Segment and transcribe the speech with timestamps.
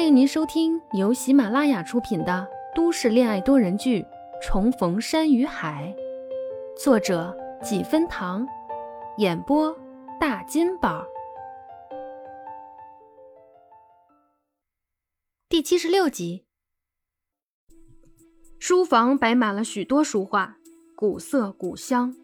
[0.00, 4.00] 欢迎您收听由喜马拉雅出品的都市恋爱多人剧
[4.42, 5.94] 《重逢山与海》，
[6.82, 8.48] 作者几分糖，
[9.18, 9.76] 演播
[10.18, 11.04] 大金宝。
[15.50, 16.46] 第七十六集，
[18.58, 20.56] 书房摆满了许多书画，
[20.96, 22.16] 古色古香。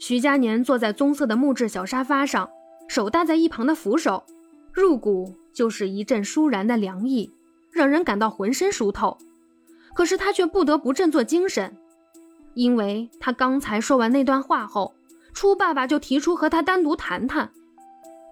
[0.00, 2.50] 徐佳年坐在棕色的木质小沙发上，
[2.88, 4.24] 手搭在一旁的扶手，
[4.74, 7.32] 入骨就是一阵舒然的凉意，
[7.70, 9.16] 让人感到浑身舒透。
[9.94, 11.76] 可是他却不得不振作精神，
[12.54, 14.92] 因为他刚才说完那段话后，
[15.32, 17.52] 初爸爸就提出和他单独谈谈。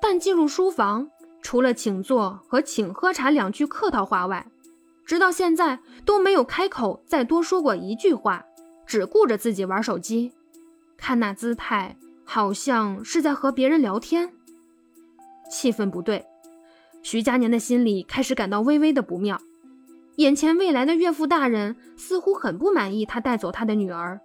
[0.00, 1.08] 但进入书房，
[1.40, 4.44] 除了请坐和请喝茶两句客套话外，
[5.06, 8.44] 直到现在都没有开口再多说过一句话，
[8.84, 10.32] 只顾着自己玩手机。
[10.96, 14.32] 看那姿态，好像是在和别人聊天。
[15.50, 16.24] 气氛不对，
[17.02, 19.40] 徐佳年的心里开始感到微微的不妙。
[20.16, 24.20] 眼前未来的岳父大人似乎很不满意他带走他的女儿。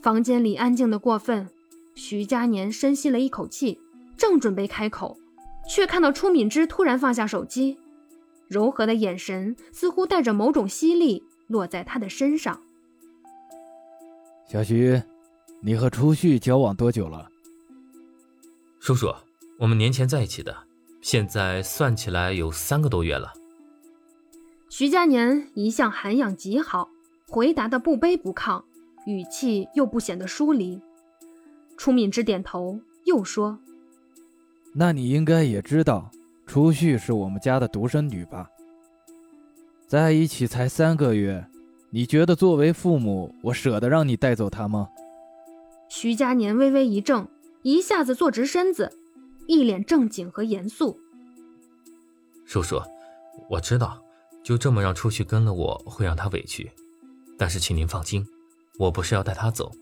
[0.00, 1.48] 房间里安静的过分，
[1.94, 3.78] 徐佳年深吸了一口气，
[4.16, 5.16] 正准备开口，
[5.68, 7.78] 却看到初敏之突然放下手机，
[8.48, 12.60] 柔和的眼神似乎带着某种犀利，落在他的身上。
[14.48, 15.00] 小徐。
[15.60, 17.28] 你和初旭交往多久了？
[18.78, 19.12] 叔叔，
[19.58, 20.56] 我们年前在一起的，
[21.00, 23.32] 现在算起来有三个多月了。
[24.68, 26.88] 徐佳年一向涵养极好，
[27.28, 28.62] 回答的不卑不亢，
[29.06, 30.80] 语气又不显得疏离。
[31.76, 33.58] 初敏之点头，又说
[34.74, 36.10] ：“那你应该也知道，
[36.46, 38.48] 初旭是我们家的独生女吧？
[39.86, 41.46] 在一起才三个月，
[41.90, 44.88] 你觉得作为父母，我舍得让你带走她吗？”
[45.88, 47.28] 徐佳年微微一怔，
[47.62, 48.92] 一下子坐直身子，
[49.48, 51.00] 一脸正经和严肃。
[52.44, 52.80] 叔叔，
[53.48, 53.98] 我知道，
[54.44, 56.70] 就这么让出去跟了我会让他委屈，
[57.38, 58.24] 但是请您放心，
[58.78, 59.72] 我不是要带他走，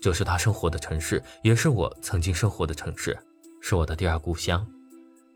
[0.00, 3.18] 这是他生活的城市，也是我曾经生活的城市，
[3.60, 4.64] 是我的第二故乡。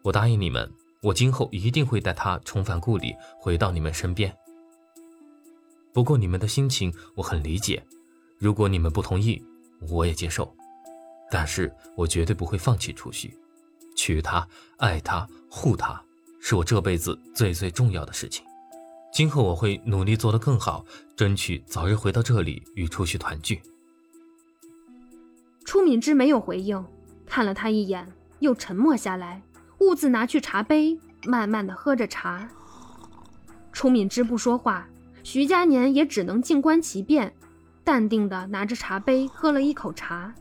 [0.02, 0.72] 我答应你们，
[1.02, 4.32] 我今后一定会带他重返故里，回到你们身边。
[5.92, 7.84] 不过你们的心情我很理解，
[8.38, 9.42] 如果你们不同意。
[9.88, 10.54] 我也接受，
[11.30, 13.34] 但是我绝对不会放弃储蓄，
[13.94, 14.46] 娶她、
[14.78, 16.00] 爱她、护她，
[16.40, 18.44] 是我这辈子最最重要的事情。
[19.12, 20.84] 今后我会努力做得更好，
[21.16, 23.60] 争取早日回到这里与初旭团聚。
[25.64, 26.84] 初敏之没有回应，
[27.26, 29.42] 看了他一眼，又沉默下来，
[29.78, 32.48] 兀自拿去茶杯，慢慢的喝着茶。
[33.72, 34.88] 初敏之不说话，
[35.22, 37.32] 徐佳年也只能静观其变。
[37.82, 40.32] 淡定地拿着茶杯喝了一口茶。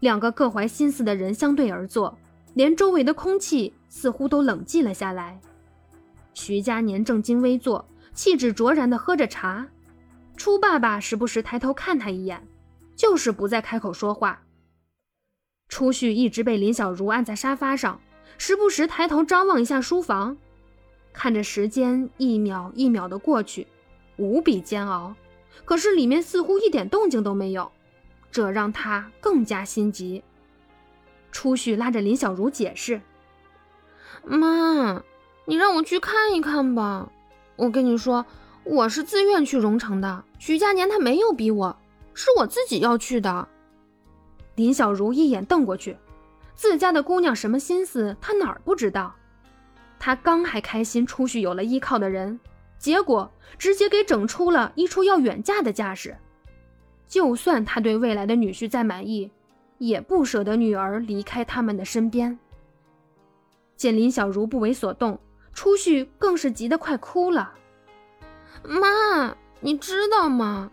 [0.00, 2.16] 两个各怀心思的人相对而坐，
[2.54, 5.40] 连周围的空气似乎都冷寂了下来。
[6.34, 9.66] 徐佳年正襟危坐，气质卓然地喝着茶。
[10.36, 12.46] 初爸爸时不时抬头看他一眼，
[12.94, 14.42] 就是不再开口说话。
[15.68, 18.00] 初旭一直被林小如按在沙发上，
[18.38, 20.36] 时不时抬头张望一下书房，
[21.12, 23.66] 看着时间一秒一秒的过去，
[24.16, 25.14] 无比煎熬。
[25.64, 27.70] 可是里面似乎一点动静都没有，
[28.30, 30.22] 这让他更加心急。
[31.30, 33.00] 初旭拉着林小如解释
[34.24, 35.02] ：“妈，
[35.44, 37.10] 你让我去看一看吧。
[37.56, 38.24] 我跟你说，
[38.64, 41.76] 我是自愿去荣城的，徐佳年他没有逼我，
[42.14, 43.48] 是我自己要去的。”
[44.56, 45.96] 林小如一眼瞪过去，
[46.54, 49.14] 自家的姑娘什么心思，她哪儿不知道？
[49.98, 52.40] 她刚还开心，初旭有了依靠的人。
[52.78, 56.16] 结果直接给整出了一出要远嫁的架势。
[57.08, 59.30] 就算他对未来的女婿再满意，
[59.78, 62.38] 也不舍得女儿离开他们的身边。
[63.76, 65.18] 见林小如不为所动，
[65.54, 67.54] 初旭更是急得快哭了。
[68.62, 70.70] 妈，你知道吗？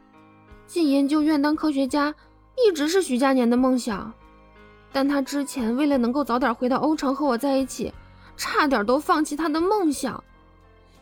[0.67, 2.13] 进研究院当科学家
[2.57, 4.11] 一直是徐佳年的梦想，
[4.91, 7.93] 但他之前为了能够早点回到欧城和我在一起，
[8.35, 10.21] 差点都放弃他的梦想。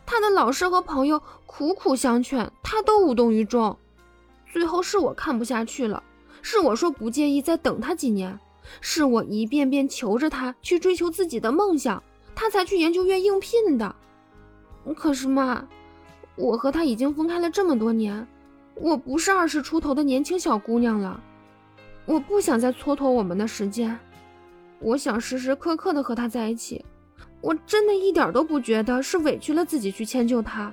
[0.06, 3.76] 他的老师和朋友苦苦相劝，他都无动于衷。
[4.54, 6.00] 最后是我看不下去了，
[6.40, 8.38] 是我说不介意再等他几年，
[8.80, 12.00] 是我一遍遍求着他去追求自己的梦想，
[12.36, 13.92] 他才去研究院应聘的。
[14.96, 15.66] 可是妈，
[16.36, 18.24] 我和他已经分开了这么多年，
[18.76, 21.20] 我不是二十出头的年轻小姑娘了，
[22.06, 23.98] 我不想再蹉跎我们的时间，
[24.78, 26.84] 我想时时刻刻的和他在一起。
[27.40, 30.72] 我真的一点都不觉得是委屈了自己去迁就他，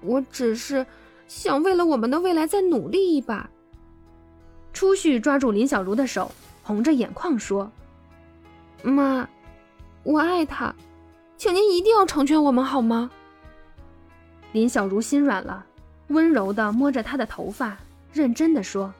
[0.00, 0.86] 我只是
[1.26, 3.48] 想为了我们的未来再努力一把。
[4.72, 6.30] 初旭抓住林小如的手，
[6.62, 7.70] 红着眼眶说
[8.82, 9.28] ：“妈，
[10.02, 10.74] 我爱他，
[11.36, 13.10] 请您一定要成全我们好吗？
[14.52, 15.64] 林小如心软了，
[16.08, 17.76] 温柔的摸着他的头发，
[18.12, 18.92] 认真的说：“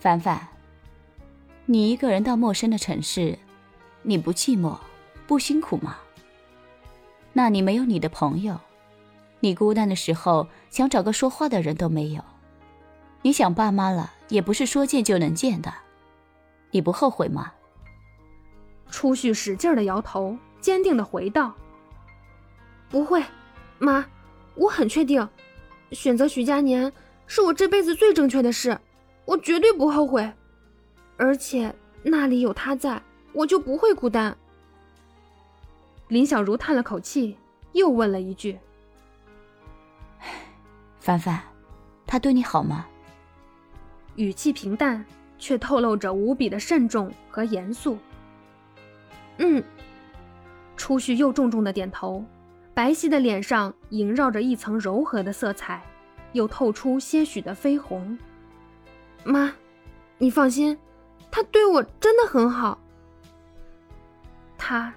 [0.00, 0.48] 凡凡，
[1.64, 3.38] 你一个人到陌生的城市，
[4.02, 4.78] 你不寂寞，
[5.26, 5.96] 不辛苦吗？
[7.32, 8.58] 那你没有你的朋友，
[9.40, 12.22] 你孤单的时候想找个说话的人都没有，
[13.22, 15.72] 你想爸妈了，也不是说见就能见的，
[16.70, 17.52] 你不后悔吗？”
[18.90, 21.54] 初旭使劲的摇头，坚定的回道
[22.88, 23.22] ：“不会，
[23.78, 24.06] 妈，
[24.54, 25.28] 我很确定，
[25.90, 26.92] 选择徐佳年
[27.26, 28.78] 是我这辈子最正确的事，
[29.24, 30.32] 我绝对不后悔。
[31.16, 33.02] 而且那里有他在，
[33.32, 34.36] 我就不会孤单。”
[36.08, 37.36] 林小如叹了口气，
[37.72, 38.58] 又问了一句
[41.06, 41.40] ：“凡凡，
[42.04, 42.84] 他对你好吗？”
[44.16, 45.06] 语气平淡，
[45.38, 47.96] 却透露着无比的慎重和严肃。
[49.38, 49.62] 嗯，
[50.76, 52.24] 初旭又重重的点头，
[52.74, 55.80] 白皙的脸上萦绕着一层柔和的色彩，
[56.32, 58.18] 又透出些许的绯红。
[59.22, 59.52] 妈，
[60.18, 60.76] 你放心，
[61.30, 62.80] 他对我真的很好。
[64.58, 64.92] 他，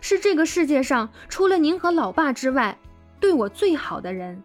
[0.00, 2.76] 是这个世界上除了您和老爸之外，
[3.20, 4.42] 对我最好的人。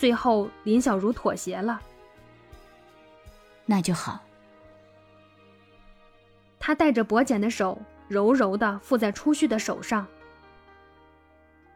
[0.00, 1.78] 最后，林小如妥协了。
[3.66, 4.18] 那就好。
[6.58, 7.78] 他带着薄茧的手。
[8.08, 10.04] 柔柔的附在初旭的手上，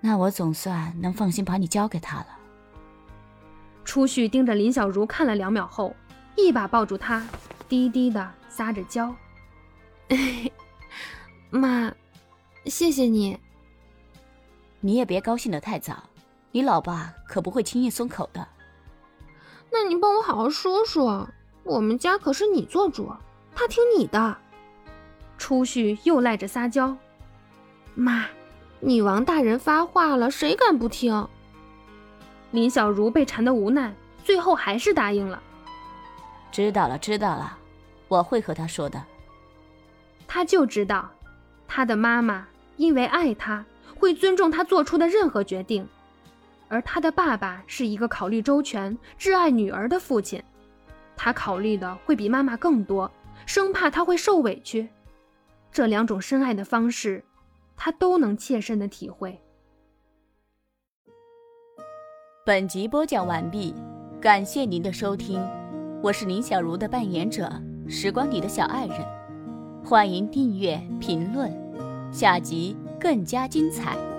[0.01, 2.27] 那我总算能放心把你交给他了。
[3.85, 5.95] 初旭盯着林小如看了两秒后，
[6.35, 7.25] 一把抱住她，
[7.69, 9.15] 低低的撒着娇
[11.51, 11.95] ：“妈，
[12.65, 13.39] 谢谢你。
[14.81, 16.03] 你也别高兴得太早，
[16.55, 18.47] 你老爸可不会轻易松口的。
[19.73, 21.29] 那你帮我好好说说，
[21.65, 23.13] 我们家可是你做主，
[23.57, 24.37] 他听你的。”
[25.37, 26.97] 初旭又赖着撒娇
[27.97, 28.27] ：“妈，
[28.79, 31.27] 女王大人发话了，谁敢不听？”
[32.53, 33.93] 林小如被缠得无奈，
[34.23, 35.43] 最后还是答应了。
[36.53, 37.59] 知道了，知道了，
[38.07, 39.05] 我会和他说的。
[40.29, 41.11] 他就知道，
[41.67, 42.47] 他的妈妈
[42.77, 43.65] 因为爱他，
[43.99, 45.89] 会尊重他做出的任何决定，
[46.69, 50.43] 而他的爸爸是一个考虑周全、挚爱女儿的父亲，
[51.17, 53.11] 他考虑的会比妈妈更多，
[53.47, 54.89] 生怕他会受委屈。
[55.71, 57.23] 这两种深爱的方式，
[57.77, 59.41] 他都能切身的体会。
[62.47, 63.75] 本集播讲完毕，
[64.21, 65.43] 感谢您的收听，
[66.03, 67.51] 我是林小如的扮演者，
[67.89, 68.99] 时光里的小爱人，
[69.85, 71.53] 欢迎订阅、评论，
[72.13, 74.14] 下集更加精彩。